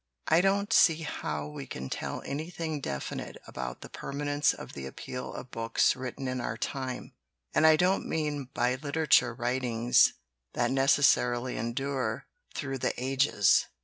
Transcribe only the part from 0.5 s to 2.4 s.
see how we can tell